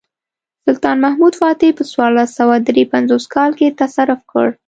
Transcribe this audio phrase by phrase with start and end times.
[0.65, 4.47] سلطان محمد فاتح په څوارلس سوه درې پنځوس کال کې تصرف کړ.